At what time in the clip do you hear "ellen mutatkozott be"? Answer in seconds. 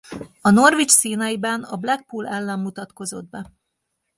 2.27-3.51